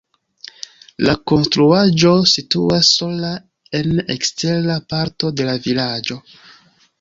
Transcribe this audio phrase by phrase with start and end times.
[1.07, 3.29] La konstruaĵo situas sola
[3.81, 6.19] en ekstera parto de la vilaĝo.